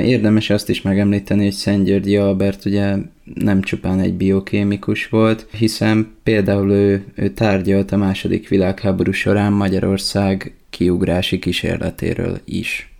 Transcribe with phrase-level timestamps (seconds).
[0.00, 2.96] Érdemes azt is megemlíteni, hogy Szent Györgyi Albert ugye
[3.34, 10.54] nem csupán egy biokémikus volt, hiszen például ő, ő tárgyalt a második világháború során Magyarország
[10.70, 12.92] kiugrási kísérletéről is.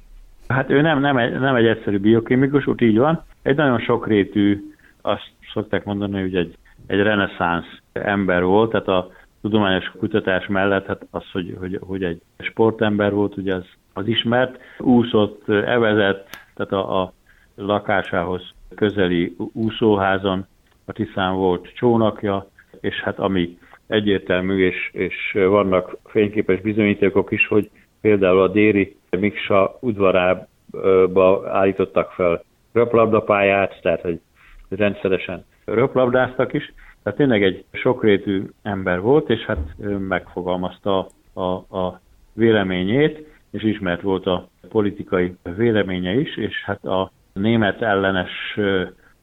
[0.49, 3.25] Hát ő nem, nem, egy, nem egy egyszerű biokémikus, úgy így van.
[3.43, 6.57] Egy nagyon sokrétű, azt szokták mondani, hogy egy,
[6.87, 9.11] egy reneszánsz ember volt, tehát a
[9.41, 14.59] tudományos kutatás mellett hát az, hogy, hogy, hogy egy sportember volt, ugye az, az ismert,
[14.79, 16.29] úszott, evezett,
[16.61, 17.13] tehát a, a
[17.55, 20.47] lakásához közeli úszóházon
[20.85, 22.47] a Tiszán volt csónakja,
[22.81, 29.79] és hát ami egyértelmű, és, és vannak fényképes bizonyítékok is, hogy például a déri Miksa
[29.81, 34.21] udvarába állítottak fel röplabdapályát, tehát hogy
[34.69, 36.73] rendszeresen röplabdáztak is.
[37.03, 39.77] Tehát tényleg egy sokrétű ember volt, és hát
[40.09, 41.43] megfogalmazta a,
[41.79, 42.01] a
[42.33, 48.59] véleményét, és ismert volt a politikai véleménye is, és hát a német ellenes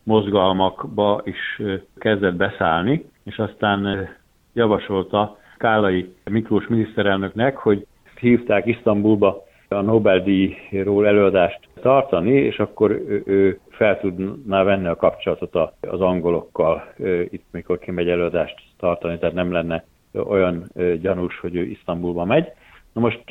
[0.04, 1.62] mozgalmakba is
[1.98, 4.10] kezdett beszállni, és aztán
[4.54, 7.86] javasolta Kálai Miklós miniszterelnöknek, hogy
[8.20, 12.92] hívták Isztambulba a Nobel-díjról előadást tartani, és akkor
[13.26, 16.94] ő, fel tudná venni a kapcsolatot az angolokkal
[17.30, 22.48] itt, mikor kimegy előadást tartani, tehát nem lenne olyan gyanús, hogy ő Isztambulba megy.
[22.94, 23.24] Na most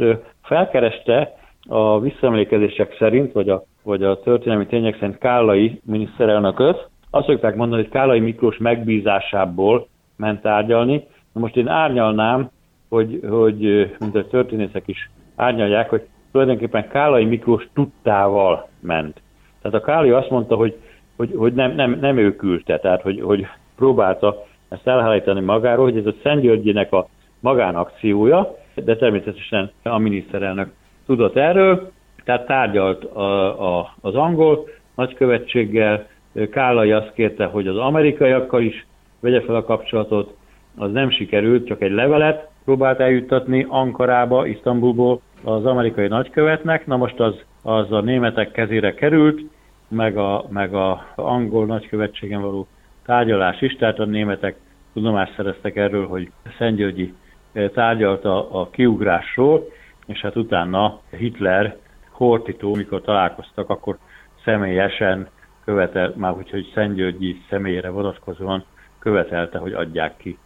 [0.43, 1.35] felkereste
[1.69, 7.83] a visszaemlékezések szerint, vagy a, vagy a történelmi tények szerint Kállai miniszterelnököt, azt szokták mondani,
[7.83, 11.07] hogy Kállai Miklós megbízásából ment tárgyalni.
[11.33, 12.51] Na most én árnyalnám,
[12.89, 19.20] hogy, hogy mint a történészek is árnyalják, hogy tulajdonképpen Kálai Miklós tudtával ment.
[19.63, 20.77] Tehát a Káli azt mondta, hogy,
[21.17, 25.97] hogy, hogy nem, nem, nem ő küldte, tehát hogy, hogy próbálta ezt elhárítani magáról, hogy
[25.97, 27.09] ez a Szent Györgyinek a
[27.41, 30.69] magánakciója, de természetesen a miniszterelnök
[31.07, 31.91] tudott erről,
[32.25, 36.07] tehát tárgyalt a, a, az angol nagykövetséggel,
[36.51, 38.87] Kálai azt kérte, hogy az amerikaiakkal is
[39.21, 40.37] vegye fel a kapcsolatot,
[40.77, 47.20] az nem sikerült, csak egy levelet próbált eljuttatni Ankarába, Isztambulból az amerikai nagykövetnek, na most
[47.20, 49.41] az, az a németek kezére került,
[49.89, 52.67] meg a, meg a angol nagykövetségen való
[53.05, 54.57] tárgyalás is, tehát a németek
[54.92, 57.15] tudomást szereztek erről, hogy Szentgyörgyi
[57.56, 59.68] eh, tárgyalta a kiugrásról,
[60.06, 61.77] és hát utána Hitler,
[62.11, 63.98] Hortitó, mikor találkoztak, akkor
[64.44, 65.28] személyesen
[65.64, 68.64] követel, már úgyhogy Szentgyörgyi személyére vonatkozóan
[68.98, 70.39] követelte, hogy adják ki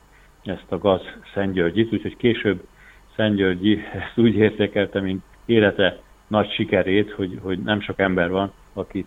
[0.44, 1.00] ezt a gaz
[1.34, 2.60] Szentgyörgyit, úgyhogy később
[3.16, 9.06] Szentgyörgyi ezt úgy értékelte, mint élete nagy sikerét, hogy, hogy nem sok ember van, akit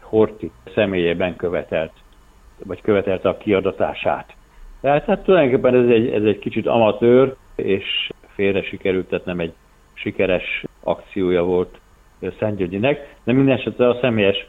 [0.00, 1.92] Horti személyében követelt,
[2.64, 4.34] vagy követelte a kiadatását.
[4.82, 9.52] Tehát hát tulajdonképpen ez egy, ez egy kicsit amatőr, és félre sikerült, tehát nem egy
[9.94, 11.80] sikeres akciója volt
[12.38, 14.46] Szentgyörgyinek, de minden esetre a személyes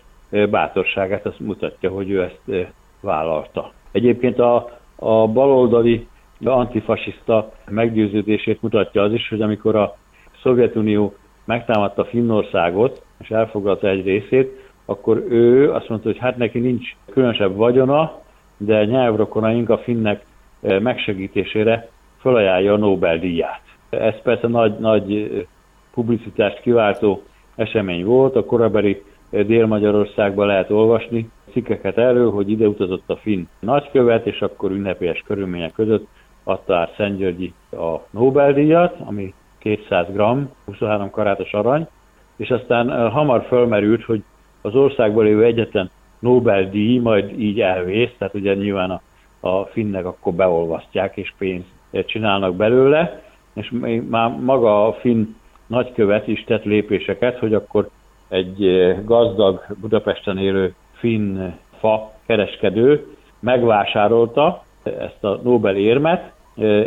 [0.49, 2.69] bátorságát azt mutatja, hogy ő ezt
[3.01, 3.71] vállalta.
[3.91, 6.07] Egyébként a, a baloldali
[6.43, 9.97] antifasiszta meggyőződését mutatja az is, hogy amikor a
[10.41, 11.13] Szovjetunió
[11.45, 17.55] megtámadta Finnországot, és elfoglalta egy részét, akkor ő azt mondta, hogy hát neki nincs különösebb
[17.55, 18.21] vagyona,
[18.57, 20.25] de nyelvrokonaink a finnek
[20.61, 23.61] eh, megsegítésére felajánlja a Nobel-díját.
[23.89, 25.45] Ez persze nagy, nagy eh,
[25.93, 27.23] publicitást kiváltó
[27.55, 33.43] esemény volt, a korabeli eh, Dél-Magyarországban lehet olvasni cikkeket erről, hogy ide utazott a finn
[33.59, 36.07] nagykövet, és akkor ünnepélyes körülmények között
[36.43, 40.21] adta át Szentgyörgyi a Nobel-díjat, ami 200 g,
[40.65, 41.87] 23 karátos arany,
[42.35, 44.23] és aztán hamar fölmerült, hogy
[44.61, 45.89] az országban lévő egyetlen
[46.23, 49.01] Nobel-díj majd így elvész, tehát ugye nyilván a,
[49.49, 51.67] a finnek akkor beolvasztják és pénzt
[52.05, 53.21] csinálnak belőle,
[53.53, 53.71] és
[54.09, 55.25] már maga a finn
[55.67, 57.89] nagykövet is tett lépéseket, hogy akkor
[58.29, 58.67] egy
[59.05, 61.39] gazdag Budapesten élő finn
[61.79, 63.05] fa kereskedő
[63.39, 66.31] megvásárolta ezt a Nobel érmet,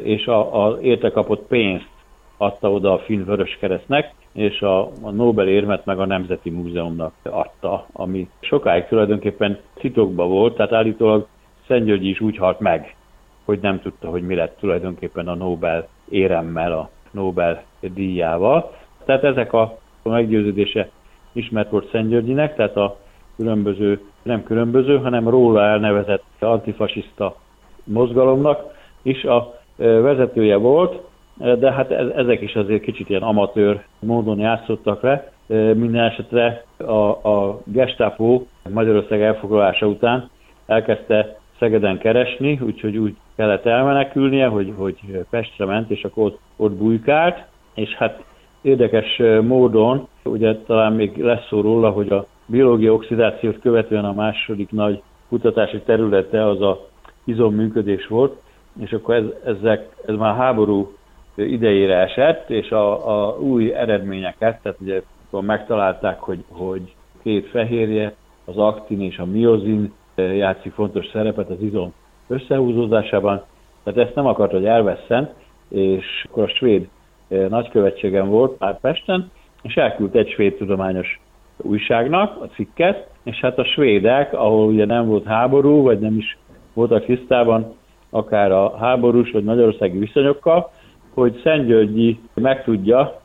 [0.03, 1.89] és a, a érte kapott pénzt
[2.37, 7.87] adta oda a Finn Vöröskeresztnek, és a, a Nobel érmet meg a Nemzeti Múzeumnak adta,
[7.93, 11.27] ami sokáig tulajdonképpen titokba volt, tehát állítólag
[11.67, 12.97] Szentgyörgyi is úgy halt meg,
[13.45, 18.73] hogy nem tudta, hogy mi lett tulajdonképpen a Nobel éremmel, a Nobel díjával.
[19.05, 20.91] Tehát ezek a, a meggyőződése
[21.33, 22.97] ismert volt Szentgyörgyinek, tehát a
[23.37, 27.37] különböző, nem különböző, hanem róla elnevezett antifasiszta
[27.85, 31.03] mozgalomnak is a vezetője volt,
[31.37, 35.31] de hát ezek is azért kicsit ilyen amatőr módon játszottak le.
[35.75, 38.43] Minden esetre a, a Gestapo
[38.73, 40.31] Magyarország elfoglalása után
[40.67, 44.97] elkezdte Szegeden keresni, úgyhogy úgy kellett elmenekülnie, hogy, hogy
[45.31, 47.45] Pestre ment, és akkor ott, ott bujkált,
[47.75, 48.25] és hát
[48.63, 54.71] érdekes módon, ugye talán még lesz szó róla, hogy a biológiai oxidációt követően a második
[54.71, 56.87] nagy kutatási területe az a
[57.25, 58.37] izomműködés volt,
[58.81, 60.97] és akkor ez, ezek, ez már háború
[61.37, 68.15] idejére esett, és a, a új eredményeket, tehát ugye akkor megtalálták, hogy, hogy két fehérje,
[68.45, 71.93] az aktin és a miozin játszik fontos szerepet az izom
[72.29, 73.43] összehúzódásában,
[73.83, 75.31] tehát ezt nem akart, hogy elvesszen,
[75.69, 76.89] és akkor a svéd
[77.29, 79.31] nagykövetségen volt már Pesten,
[79.63, 81.21] és elküldt egy svéd tudományos
[81.57, 86.39] újságnak a cikket, és hát a svédek, ahol ugye nem volt háború, vagy nem is
[86.73, 87.75] voltak tisztában
[88.11, 90.71] akár a háborús vagy magyarországi viszonyokkal,
[91.17, 93.21] hogy Szentgyörgyi megtudja,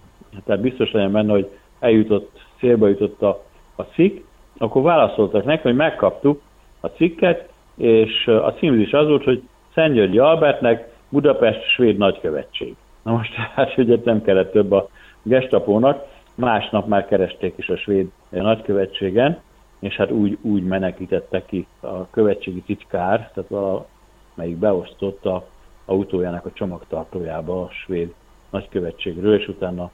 [0.46, 1.50] tehát biztos legyen benne, hogy
[1.80, 3.44] eljutott, célba jutott a,
[3.76, 4.24] a cikk,
[4.58, 6.42] akkor válaszoltak neki, hogy megkaptuk
[6.80, 9.44] a cikket, és a címzés az volt, hogy
[9.74, 12.76] Szentgyörgyi Albertnek Budapest svéd nagykövetség.
[13.04, 14.90] Na most hát ugye nem kellett több a
[15.24, 16.06] gestapónak,
[16.36, 19.40] másnap már keresték is a svéd nagykövetségen,
[19.80, 23.86] és hát úgy, úgy menekítette ki a követségi titkár, tehát a,
[24.34, 25.46] melyik beosztotta
[25.86, 28.14] autójának a csomagtartójába a svéd
[28.50, 29.92] nagykövetségről, és utána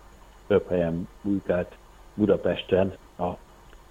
[0.47, 1.75] több helyen bujkált
[2.13, 3.29] Budapesten a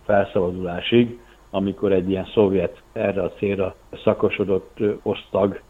[0.04, 1.20] felszabadulásig,
[1.50, 5.60] amikor egy ilyen szovjet erre a célra szakosodott osztag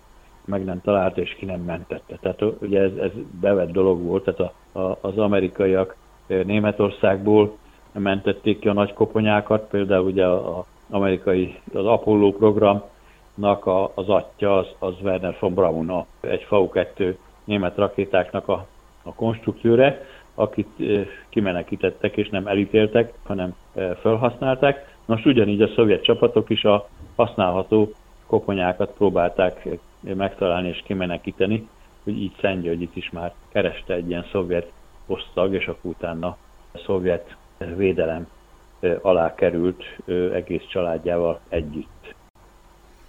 [0.44, 2.17] meg nem találta és ki nem mentette.
[2.20, 5.96] Tehát ugye ez, ez bevett dolog volt, tehát a, a, az amerikaiak
[6.26, 7.56] Németországból
[7.93, 12.32] mentették ki a nagy koponyákat, például ugye az amerikai, az Apollo
[13.36, 18.66] programnak a, az atya, az, az Werner von Braun, a, egy V2 német rakétáknak a,
[19.02, 20.04] a konstruktőre,
[20.34, 20.68] akit
[21.28, 23.54] kimenekítettek és nem elítéltek, hanem
[24.00, 24.94] felhasználták.
[25.04, 27.92] Most ugyanígy a szovjet csapatok is a használható
[28.26, 29.68] koponyákat próbálták
[30.00, 31.68] megtalálni és kimenekíteni,
[32.04, 34.72] hogy így Szentgyörgyit is már kereste egy ilyen szovjet
[35.06, 36.36] osztag, és akkor utána
[36.72, 37.36] a szovjet
[37.76, 38.26] védelem
[39.02, 39.82] alá került
[40.32, 42.15] egész családjával együtt.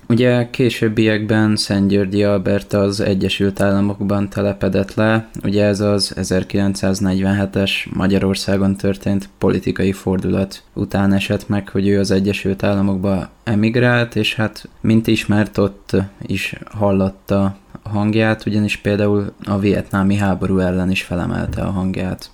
[0.09, 9.29] Ugye későbbiekben Szentgyörgyi Albert az Egyesült Államokban telepedett le, ugye ez az 1947-es Magyarországon történt
[9.37, 15.57] politikai fordulat után esett meg, hogy ő az Egyesült Államokba emigrált, és hát mint ismert
[15.57, 22.31] ott is hallotta a hangját, ugyanis például a vietnámi háború ellen is felemelte a hangját.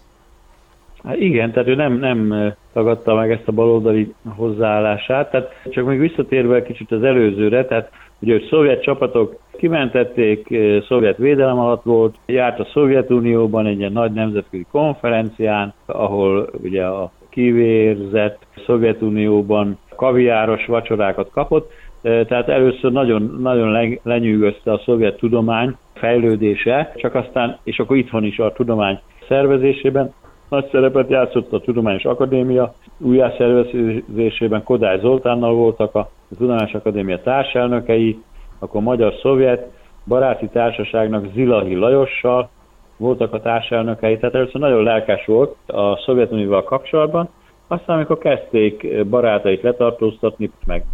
[1.04, 6.00] Hát igen, tehát ő nem, nem tagadta meg ezt a baloldali hozzáállását, tehát csak még
[6.00, 10.58] visszatérve kicsit az előzőre, tehát ugye hogy szovjet csapatok kimentették,
[10.88, 17.12] szovjet védelem alatt volt, járt a Szovjetunióban egy ilyen nagy nemzetközi konferencián, ahol ugye a
[17.30, 21.72] kivérzett Szovjetunióban kaviáros vacsorákat kapott,
[22.02, 28.40] tehát először nagyon, nagyon lenyűgözte a szovjet tudomány fejlődése, csak aztán, és akkor itthon is
[28.40, 30.14] a tudomány szervezésében,
[30.54, 38.20] nagy szerepet játszott a Tudományos Akadémia újjászervezésében, Kodály Zoltánnal voltak a Tudományos Akadémia társelnökei,
[38.60, 39.72] akkor Magyar-Szovjet
[40.08, 42.50] Baráti Társaságnak Zilahi Lajossal
[42.98, 47.30] voltak a társelnökei, tehát először nagyon lelkes volt a Szovjetunióval kapcsolatban,
[47.68, 50.86] aztán amikor kezdték barátait letartóztatni, meg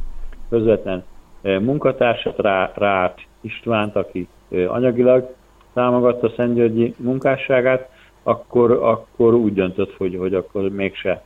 [0.50, 1.04] közvetlen
[1.42, 4.28] munkatársat, rá, Rát Istvánt, aki
[4.68, 5.36] anyagilag
[5.74, 7.90] támogatta Szentgyörgyi munkásságát,
[8.24, 11.24] akkor, akkor úgy döntött, hogy, hogy akkor mégse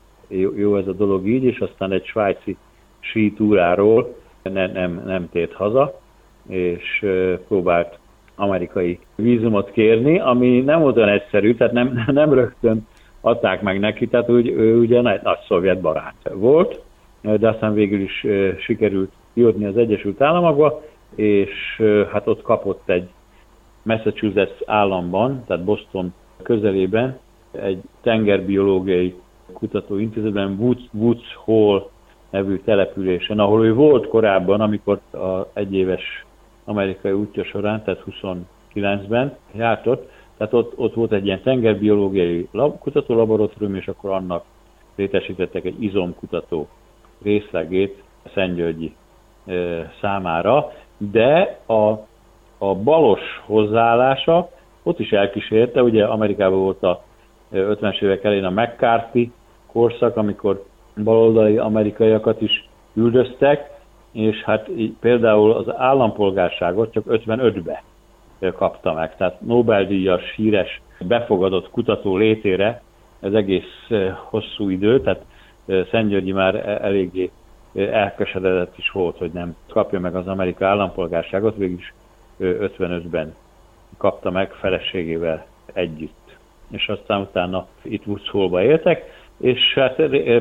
[0.56, 2.58] jó, ez a dolog így, és aztán egy svájci
[3.00, 6.00] sítúráról ne, nem, nem tért haza,
[6.48, 7.06] és
[7.48, 7.98] próbált
[8.36, 12.88] amerikai vízumot kérni, ami nem olyan egyszerű, tehát nem, nem rögtön
[13.22, 16.82] adták meg neki, tehát úgy, ő ugye nagy, nagy szovjet barát volt,
[17.22, 18.26] de aztán végül is
[18.60, 20.82] sikerült jutni az Egyesült Államokba,
[21.16, 21.82] és
[22.12, 23.10] hát ott kapott egy
[23.84, 27.20] Massachusetts államban, tehát Boston közelében
[27.52, 29.16] egy tengerbiológiai
[29.54, 31.90] kutatóintézetben Woods, Woods Hall
[32.30, 36.26] nevű településen, ahol ő volt korábban, amikor a egyéves
[36.66, 42.80] amerikai útja során, tehát 29-ben járt ott, tehát ott, ott volt egy ilyen tengerbiológiai lab,
[42.80, 44.44] kutatólaboratórium, és akkor annak
[44.96, 46.68] létesítettek egy izomkutató
[47.24, 48.96] részlegét Szentgyörgyi
[49.46, 49.54] e,
[50.02, 51.90] számára, de a,
[52.58, 54.50] a balos hozzáállása
[54.84, 57.04] ott is elkísérte, ugye Amerikában volt a
[57.54, 59.32] 50-es évek elején a McCarthy
[59.72, 60.64] korszak, amikor
[61.04, 63.72] baloldali amerikaiakat is üldöztek,
[64.12, 67.84] és hát így például az állampolgárságot csak 55-be
[68.52, 69.16] kapta meg.
[69.16, 72.82] Tehát Nobel-díjas, híres, befogadott kutató létére
[73.20, 73.90] ez egész
[74.30, 75.26] hosszú idő, tehát
[75.92, 77.32] Szentgyörgyi már e-, eléggé
[77.74, 81.94] elkeseredett is volt, hogy nem kapja meg az amerikai állampolgárságot, végülis
[82.40, 83.36] 55-ben
[83.98, 86.38] kapta meg feleségével együtt.
[86.72, 89.96] És aztán utána itt Wutzholba éltek, és hát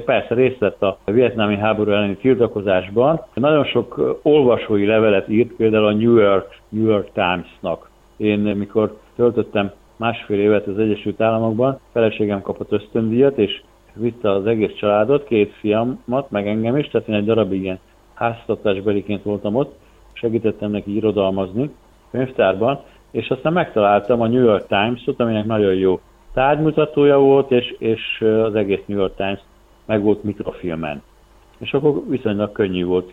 [0.05, 3.23] persze részt vett a vietnámi háború elleni tiltakozásban.
[3.35, 7.91] Nagyon sok olvasói levelet írt például a New York, New York Times-nak.
[8.17, 13.63] Én mikor töltöttem másfél évet az Egyesült Államokban, feleségem kapott ösztöndíjat, és
[13.95, 17.79] vitte az egész családot, két fiamat, meg engem is, tehát én egy darabig ilyen
[18.15, 19.75] háztartásbeliként voltam ott,
[20.13, 21.71] segítettem neki irodalmazni
[22.11, 22.81] könyvtárban,
[23.13, 26.01] és aztán megtaláltam a New York Times-ot, aminek nagyon jó
[26.33, 29.41] tárgymutatója volt, és, és az egész New York Times
[29.85, 31.03] meg volt mikrofilmen.
[31.59, 33.13] És akkor viszonylag könnyű volt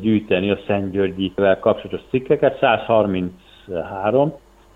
[0.00, 4.32] gyűjteni a Szent Györgyivel kapcsolatos cikkeket, 133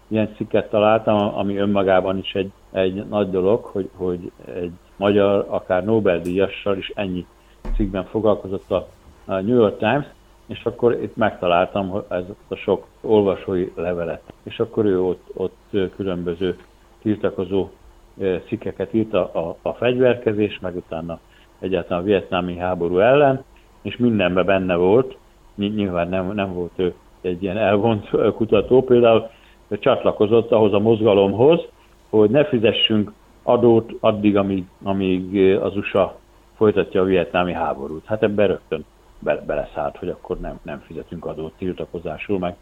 [0.08, 5.84] ilyen cikket találtam, ami önmagában is egy, egy nagy dolog, hogy, hogy egy magyar, akár
[5.84, 7.26] Nobel-díjassal is ennyi
[7.76, 8.86] cikkben foglalkozott a
[9.24, 10.06] New York Times,
[10.46, 14.22] és akkor itt megtaláltam ezt a sok olvasói levelet.
[14.42, 16.58] És akkor ő ott, ott különböző
[17.02, 17.68] tiltakozó
[18.46, 21.18] cikkeket írt a, a, a fegyverkezés, meg utána
[21.58, 23.44] egyáltalán a vietnámi háború ellen,
[23.82, 25.16] és mindenben benne volt,
[25.54, 29.30] nyilván nem, nem volt ő egy ilyen elvont kutató, például
[29.68, 31.60] csatlakozott ahhoz a mozgalomhoz,
[32.10, 36.18] hogy ne fizessünk adót addig, amíg, amíg az USA
[36.56, 38.04] folytatja a vietnámi háborút.
[38.04, 38.84] Hát ebben rögtön
[39.24, 42.56] be, beleszállt, hogy akkor nem, nem fizetünk adót tiltakozásul, meg,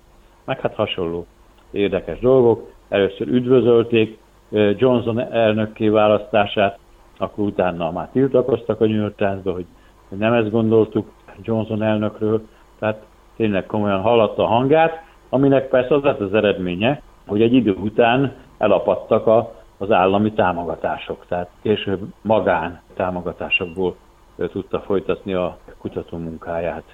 [0.45, 1.26] meg hát hasonló
[1.71, 2.71] érdekes dolgok.
[2.88, 4.19] Először üdvözölték
[4.50, 6.78] Johnson elnökké választását,
[7.19, 9.66] akkor utána már tiltakoztak a New York Times-ba, hogy,
[10.09, 11.11] nem ezt gondoltuk
[11.42, 12.42] Johnson elnökről,
[12.78, 13.04] tehát
[13.37, 18.35] tényleg komolyan hallatta a hangját, aminek persze az lett az eredménye, hogy egy idő után
[18.59, 23.97] elapadtak a, az állami támogatások, tehát később magán támogatásokból
[24.37, 26.84] tudta folytatni a kutató munkáját.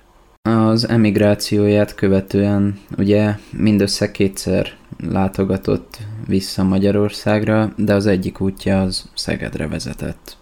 [0.43, 4.67] Az emigrációját követően ugye mindössze kétszer
[5.13, 5.97] látogatott
[6.29, 10.37] vissza Magyarországra, de az egyik útja az Szegedre vezetett.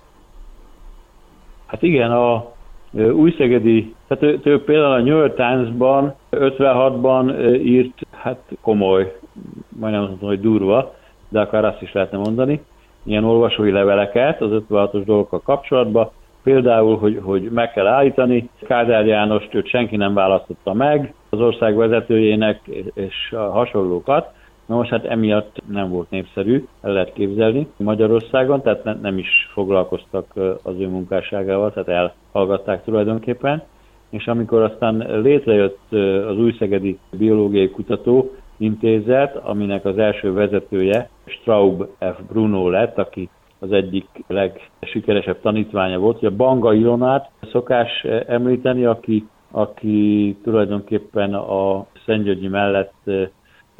[1.66, 2.54] Hát igen, a
[3.12, 9.18] újszegedi, tehát ő, ő például a New York Times-ban 56-ban írt, hát komoly,
[9.68, 10.94] majdnem azt mondom, hogy durva,
[11.28, 12.60] de akár azt is lehetne mondani,
[13.02, 16.10] ilyen olvasói leveleket az 56-os dolgokkal kapcsolatban,
[16.46, 21.76] például, hogy, hogy meg kell állítani, Kádár Jánost őt senki nem választotta meg, az ország
[21.76, 22.60] vezetőjének
[22.94, 24.34] és a hasonlókat,
[24.66, 29.50] Na most hát emiatt nem volt népszerű, el lehet képzelni Magyarországon, tehát ne, nem is
[29.52, 30.26] foglalkoztak
[30.62, 33.62] az ő munkásságával, tehát elhallgatták tulajdonképpen.
[34.10, 35.92] És amikor aztán létrejött
[36.28, 42.18] az Újszegedi Biológiai Kutató Intézet, aminek az első vezetője Straub F.
[42.28, 43.28] Bruno lett, aki
[43.66, 46.16] az egyik legsikeresebb tanítványa volt.
[46.16, 52.94] Ugye Banga Ilonát szokás említeni, aki, aki tulajdonképpen a Szentgyörgyi mellett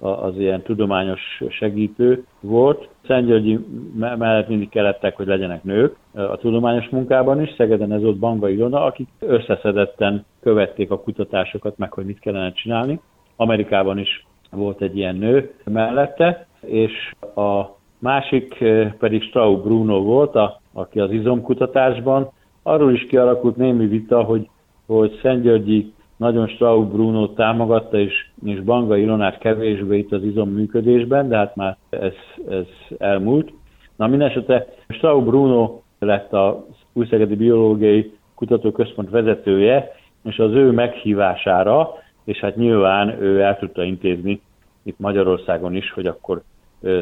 [0.00, 2.88] az ilyen tudományos segítő volt.
[3.06, 3.58] Szentgyörgyi
[3.94, 7.54] mellett mindig kellettek, hogy legyenek nők a tudományos munkában is.
[7.56, 13.00] Szegeden ez volt Banga Ilona, akik összeszedetten követték a kutatásokat, meg hogy mit kellene csinálni.
[13.36, 18.64] Amerikában is volt egy ilyen nő mellette, és a másik
[18.98, 22.30] pedig Straub Bruno volt, a, aki az izomkutatásban.
[22.62, 24.48] Arról is kialakult némi vita, hogy,
[24.86, 31.28] hogy Szentgyörgyi nagyon Straub Bruno támogatta, és, és Banga Ilonát kevésbé itt az izom működésben,
[31.28, 32.12] de hát már ez,
[32.48, 32.66] ez
[32.98, 33.52] elmúlt.
[33.96, 39.92] Na minden esetre Straub Bruno lett a Újszegedi Biológiai Kutatóközpont vezetője,
[40.24, 41.88] és az ő meghívására,
[42.24, 44.40] és hát nyilván ő el tudta intézni
[44.82, 46.42] itt Magyarországon is, hogy akkor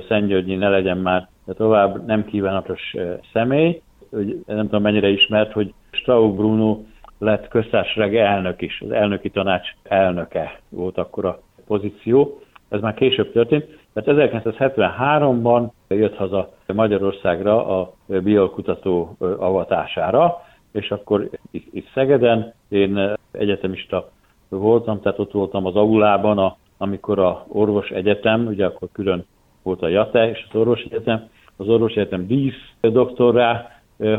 [0.09, 2.95] Szentgyörgyi ne legyen már de tovább nem kívánatos
[3.33, 3.83] személy.
[4.11, 6.79] Hogy nem tudom mennyire ismert, hogy Straub Bruno
[7.19, 12.39] lett köztársaság elnök is, az elnöki tanács elnöke volt akkor a pozíció.
[12.69, 13.79] Ez már később történt.
[13.93, 24.11] Tehát 1973-ban jött haza Magyarországra a biokutató avatására, és akkor itt Szegeden én egyetemista
[24.49, 29.25] voltam, tehát ott voltam az aulában, a, amikor a orvos egyetem, ugye akkor külön
[29.65, 33.69] volt a JATE és az orvos egyetem, az orvos egyetem dísz doktorrá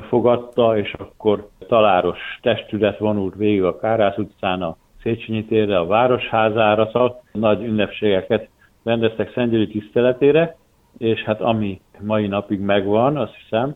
[0.07, 6.85] fogadta, és akkor taláros testület vonult végig a Kárász utcán a Széchenyi térre, a Városházára,
[6.91, 8.49] szóval nagy ünnepségeket
[8.83, 10.55] rendeztek Szentgyőri tiszteletére,
[10.97, 13.75] és hát ami mai napig megvan, azt hiszem,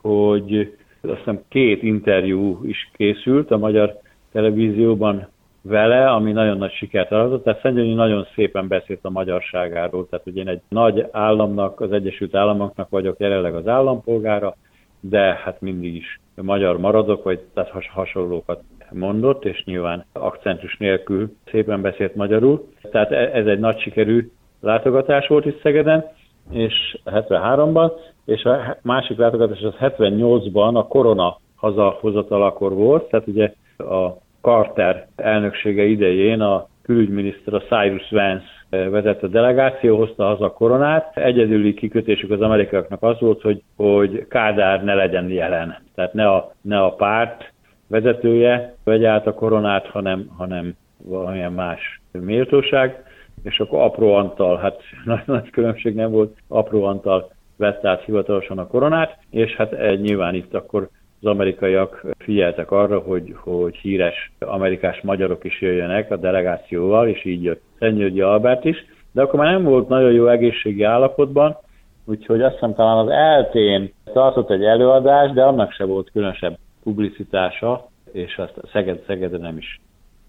[0.00, 3.98] hogy azt hiszem két interjú is készült a magyar
[4.32, 5.28] televízióban
[5.62, 7.44] vele, ami nagyon nagy sikert aratott.
[7.44, 12.34] Tehát Szentgyörgyi nagyon szépen beszélt a magyarságáról, tehát ugye én egy nagy államnak, az Egyesült
[12.34, 14.56] Államoknak vagyok jelenleg az állampolgára,
[15.00, 21.32] de hát mindig is magyar maradok, vagy tehát has, hasonlókat mondott, és nyilván akcentus nélkül
[21.50, 22.68] szépen beszélt magyarul.
[22.90, 26.04] Tehát e, ez egy nagy sikerű látogatás volt itt Szegeden,
[26.50, 27.90] és 73-ban,
[28.24, 35.84] és a másik látogatás az 78-ban a korona hazahozatalakor volt, tehát ugye a Carter elnöksége
[35.84, 41.16] idején a külügyminiszter, a Cyrus Vance vezette a delegáció, hozta haza a koronát.
[41.16, 45.76] Egyedüli kikötésük az amerikaiaknak az volt, hogy, hogy Kádár ne legyen jelen.
[45.94, 47.52] Tehát ne a, ne a párt
[47.88, 53.04] vezetője vegye át a koronát, hanem, hanem valamilyen más méltóság,
[53.42, 58.58] és akkor apró Antal, hát nagy, nagy különbség nem volt, apró Antal vett át hivatalosan
[58.58, 59.70] a koronát, és hát
[60.00, 60.88] nyilván itt akkor
[61.20, 67.42] az amerikaiak figyeltek arra, hogy, hogy híres amerikás magyarok is jöjjenek a delegációval, és így
[67.42, 71.56] jött Szentgyörgyi Albert is, de akkor már nem volt nagyon jó egészségi állapotban,
[72.04, 77.88] úgyhogy azt hiszem talán az eltén tartott egy előadást, de annak se volt különösebb publicitása,
[78.12, 79.80] és azt Szeged, Szegeden nem is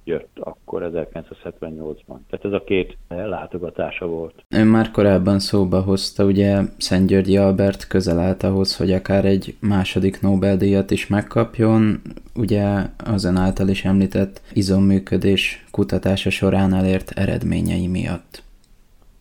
[0.03, 2.17] jött akkor 1978-ban.
[2.29, 4.43] Tehát ez a két látogatása volt.
[4.49, 9.55] Ön már korábban szóba hozta, ugye Szent Györgyi Albert közel állt ahhoz, hogy akár egy
[9.59, 12.01] második Nobel-díjat is megkapjon,
[12.35, 12.65] ugye
[13.05, 18.43] az ön által is említett izomműködés kutatása során elért eredményei miatt.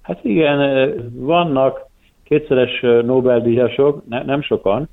[0.03, 1.89] Hát igen, vannak
[2.23, 4.89] kétszeres Nobel-díjasok, ne, nem sokan,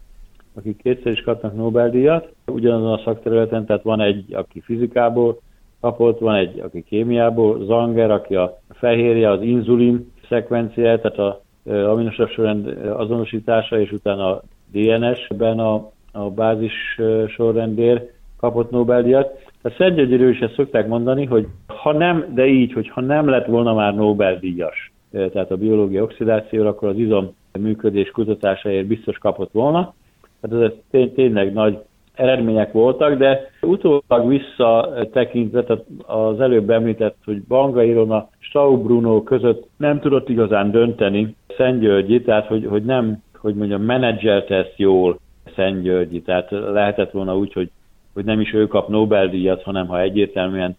[0.54, 5.40] akik kétszer is kapnak Nobel-díjat, ugyanazon a szakterületen, tehát van egy, aki fizikából
[5.88, 12.30] kapott, van egy, aki kémiából, Zanger, aki a fehérje, az inzulin szekvenciája, tehát a aminosav
[12.30, 12.68] sorrend
[12.98, 14.42] azonosítása, és utána a
[14.72, 19.46] DNS-ben a, a bázis sorrendért kapott Nobel-díjat.
[19.62, 23.46] A Szentgyörgyéről is ezt szokták mondani, hogy ha nem, de így, hogy ha nem lett
[23.46, 29.94] volna már Nobel-díjas, tehát a biológia oxidációra, akkor az izom működés kutatásáért biztos kapott volna.
[30.42, 31.80] Tehát ez tény, tényleg nagy
[32.18, 35.64] eredmények voltak, de utólag visszatekintve,
[36.06, 42.48] az előbb említett, hogy Banga Irona, Stau Bruno között nem tudott igazán dönteni Szentgyörgyi, tehát
[42.48, 45.20] hogy, hogy nem, hogy mondjam, menedzselte ezt jól
[45.56, 47.70] Szentgyörgyi, tehát lehetett volna úgy, hogy,
[48.14, 50.78] hogy nem is ő kap Nobel-díjat, hanem ha egyértelműen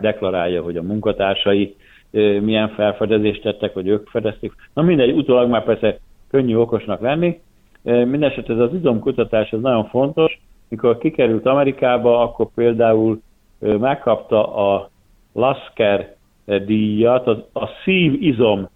[0.00, 1.74] deklarálja, hogy a munkatársai
[2.40, 4.52] milyen felfedezést tettek, vagy ők fedezték.
[4.74, 5.98] Na mindegy, utólag már persze
[6.30, 7.40] könnyű okosnak lenni.
[7.82, 13.20] Mindenesetre ez az izomkutatás ez nagyon fontos, mikor kikerült Amerikába, akkor például
[13.58, 14.90] megkapta a
[15.32, 18.68] Lasker díjat, a, a szív-izom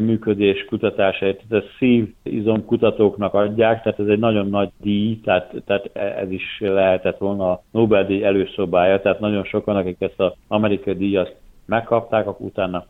[0.00, 5.90] működés kutatásáért, tehát a szív-izom kutatóknak adják, tehát ez egy nagyon nagy díj, tehát, tehát
[5.94, 11.34] ez is lehetett volna a Nobel-díj előszobája, tehát nagyon sokan, akik ezt az amerikai díjat
[11.66, 12.86] megkapták, akkor utána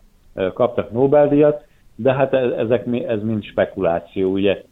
[0.54, 1.64] kaptak Nobel-díjat,
[1.96, 4.62] de hát e, ezek, ez mind spekuláció, ugye?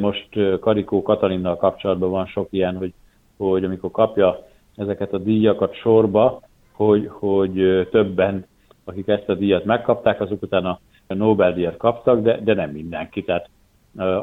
[0.00, 0.28] Most
[0.60, 2.92] Karikó Katalinnal kapcsolatban van sok ilyen, hogy
[3.36, 4.46] hogy amikor kapja
[4.76, 6.40] ezeket a díjakat sorba,
[6.72, 8.46] hogy, hogy többen,
[8.84, 13.22] akik ezt a díjat megkapták, azok utána a Nobel-díjat kaptak, de, de nem mindenki.
[13.22, 13.48] Tehát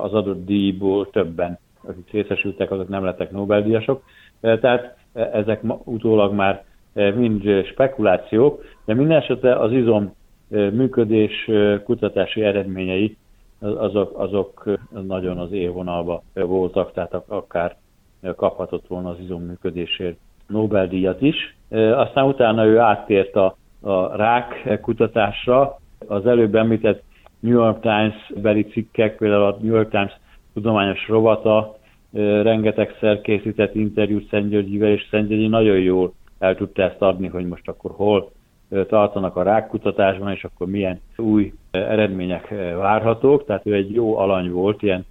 [0.01, 4.03] az adott díjból többen, akik részesültek, azok nem lettek Nobel-díjasok.
[4.41, 10.13] Tehát ezek utólag már mind spekulációk, de minden esetre az izom
[10.49, 11.49] működés
[11.83, 13.17] kutatási eredményei
[13.59, 17.75] azok, azok nagyon az élvonalba voltak, tehát akár
[18.35, 21.55] kaphatott volna az izomműködésért Nobel-díjat is.
[21.95, 25.77] Aztán utána ő áttért a, a rák kutatásra.
[26.07, 27.03] Az előbb említett
[27.39, 30.19] New York Times beli cikkek, például a New York Times
[30.53, 31.77] tudományos rovata
[32.41, 37.91] rengetegszer készített interjút Szentgyörgyivel, és Szentgyörgyi nagyon jól el tudta ezt adni, hogy most akkor
[37.95, 38.31] hol
[38.87, 43.45] tartanak a rákkutatásban, és akkor milyen új eredmények várhatók.
[43.45, 45.05] Tehát ő egy jó alany volt, ilyen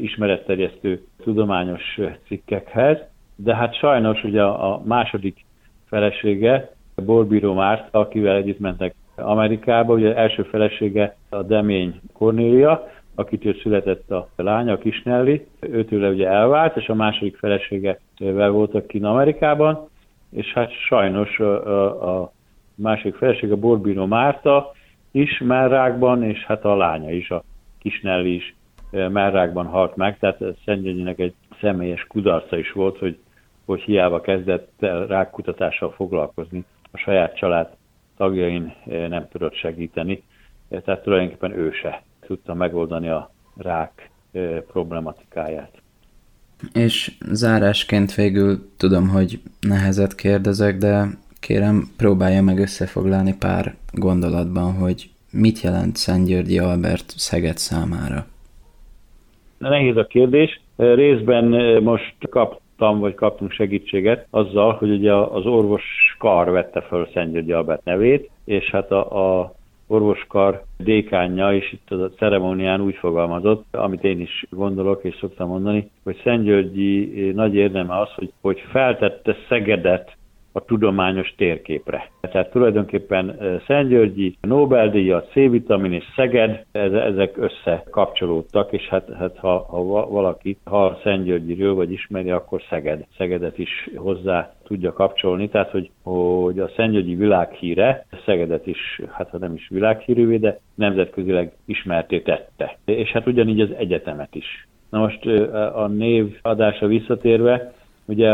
[0.00, 2.98] ismeretterjesztő tudományos cikkekhez,
[3.36, 5.44] de hát sajnos ugye a második
[5.88, 6.70] felesége,
[7.04, 14.28] Borbíró Márt, akivel együtt mentek Amerikába, ugye első felesége a Demény Cornélia, akitől született a
[14.36, 19.88] lánya, a Kisnelli, őtőle ugye elvált, és a második feleségevel voltak kint Amerikában,
[20.30, 22.32] és hát sajnos a, a
[22.74, 24.72] másik felesége, Borbino Márta
[25.10, 27.42] is merrákban, és hát a lánya is, a
[27.78, 28.54] Kisnelli is
[28.90, 33.18] Merrákban halt meg, tehát Szentgyörgyinek egy személyes kudarca is volt, hogy,
[33.64, 34.72] hogy hiába kezdett
[35.08, 37.68] rákkutatással foglalkozni, a saját család
[38.16, 40.22] tagjain nem tudott segíteni,
[40.68, 44.10] tehát tulajdonképpen ő se tudta megoldani a rák
[44.66, 45.80] problematikáját.
[46.72, 51.06] És zárásként végül tudom, hogy nehezet kérdezek, de
[51.40, 58.26] kérem, próbálja meg összefoglalni pár gondolatban, hogy mit jelent Szent Györgyi Albert Szeged számára.
[59.60, 60.60] Nehéz a kérdés.
[60.76, 61.44] Részben
[61.82, 65.82] most kaptam, vagy kaptunk segítséget azzal, hogy ugye az orvos
[66.18, 69.52] kar vette föl Szent György Albert nevét, és hát a, a
[69.86, 75.90] orvoskar dékánja, és itt a ceremónián úgy fogalmazott, amit én is gondolok és szoktam mondani,
[76.04, 80.16] hogy Szentgyörgyi nagy érdeme az, hogy, hogy feltette Szegedet
[80.52, 82.10] a tudományos térképre.
[82.20, 90.56] Tehát tulajdonképpen Szentgyörgyi, Nobel-díjat, C-vitamin és Szeged, ezek összekapcsolódtak, és hát, hát ha, ha valaki
[90.64, 96.70] hall Szentgyörgyiről, vagy ismeri, akkor Szeged, Szegedet is hozzá tudja kapcsolni, tehát hogy, hogy a
[96.76, 102.76] Szentgyörgyi világhíre Szegedet is, hát ha nem is világhírűvé, de nemzetközileg ismerté tette.
[102.84, 104.68] És hát ugyanígy az egyetemet is.
[104.90, 105.26] Na most
[105.74, 107.72] a név adása visszatérve,
[108.10, 108.30] Ugye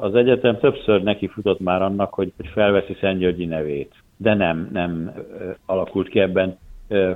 [0.00, 5.12] az egyetem többször neki futott már annak, hogy felveszi Györgyi nevét, de nem, nem
[5.66, 6.58] alakult ki ebben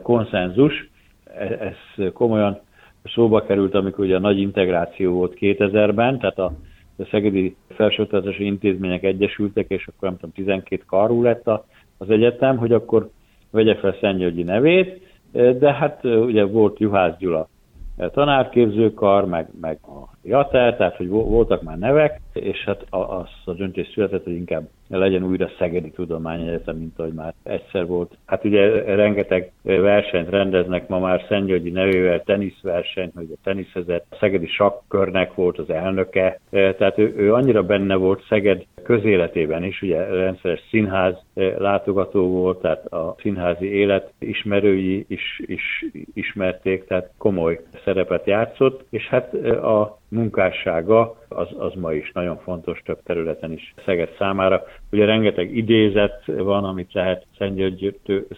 [0.03, 0.91] konszenzus.
[1.25, 2.61] E, ez komolyan
[3.05, 6.53] szóba került, amikor ugye a nagy integráció volt 2000-ben, tehát a,
[6.99, 11.65] a Szegedi Felsőoktatási Intézmények egyesültek, és akkor nem tudom, 12 karú lett a,
[11.99, 13.11] az egyetem, hogy akkor
[13.51, 17.49] vegye fel Györgyi nevét, de hát ugye volt Juhász Gyula
[17.97, 23.91] tanárképzőkar, meg, meg a Jater, tehát hogy voltak már nevek, és hát az a döntés
[23.95, 28.17] született, hogy inkább legyen újra Szegedi Tudományegyetem, mint ahogy már egyszer volt.
[28.27, 35.35] Hát ugye rengeteg versenyt rendeznek ma már Szentgyörgyi nevével, teniszversenyt, hogy a teniszezett, Szegedi sakkörnek
[35.35, 41.15] volt az elnöke, tehát ő, ő annyira benne volt Szeged közéletében is, ugye rendszeres színház
[41.59, 45.85] látogató volt, tehát a színházi élet ismerői is, is
[46.15, 52.83] ismerték, tehát komoly szerepet játszott, és hát a munkássága az, az ma is nagyon fontos
[52.85, 54.63] több területen is Szeged számára.
[54.93, 57.27] Ugye rengeteg idézet van, amit lehet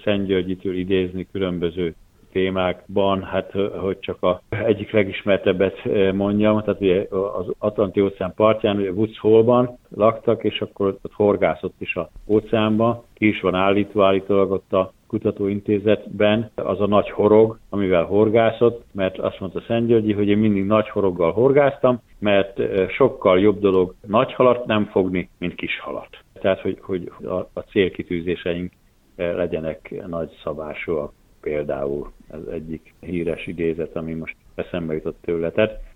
[0.04, 1.94] Szentgyörgyitől idézni különböző
[2.32, 8.90] témákban, hát hogy csak a egyik legismertebbet mondjam, tehát ugye az Atlanti óceán partján, ugye
[8.90, 14.50] Woods Hole-ban laktak, és akkor ott horgászott is a óceánban, ki is van állítva állítólag
[14.50, 20.28] ott a kutatóintézetben az a nagy horog, amivel horgászott, mert azt mondta Szent Györgyi, hogy
[20.28, 25.80] én mindig nagy horoggal horgáztam, mert sokkal jobb dolog nagy halat nem fogni, mint kis
[25.80, 26.18] halat.
[26.32, 28.72] Tehát, hogy, hogy a, a célkitűzéseink
[29.16, 35.52] legyenek nagy szabásúak például ez egyik híres idézet, ami most eszembe jutott tőle.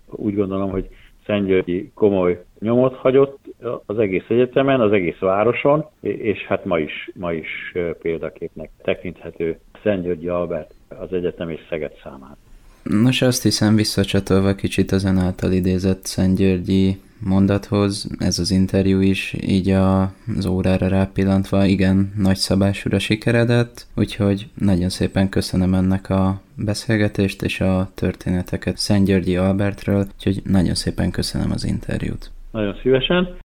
[0.09, 0.89] Úgy gondolom, hogy
[1.25, 3.39] Szentgyörgyi komoly nyomot hagyott
[3.85, 10.27] az egész egyetemen, az egész városon, és hát ma is, ma is példaképnek tekinthető Szentgyörgyi
[10.27, 12.37] Albert az egyetem és Szeged számára.
[12.83, 19.35] Nos, azt hiszem visszacsatolva kicsit az ön által idézett Szentgyörgyi mondathoz, ez az interjú is,
[19.41, 20.01] így a,
[20.37, 27.61] az órára rápillantva igen nagy szabásúra sikeredett, úgyhogy nagyon szépen köszönöm ennek a beszélgetést és
[27.61, 32.31] a történeteket Szent Györgyi Albertről, úgyhogy nagyon szépen köszönöm az interjút.
[32.51, 33.40] Nagyon szívesen.